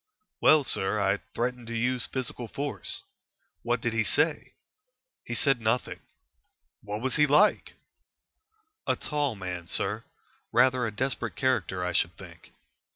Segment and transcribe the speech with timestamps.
[0.41, 3.03] "Well, sir, I threatened to use physical force."
[3.61, 4.53] "What did he say?"
[5.23, 5.99] "He said nothing."
[6.81, 7.75] "What was he like?"
[8.87, 10.03] "A tall man, sir.
[10.51, 12.51] Rather a desperate character, I should think."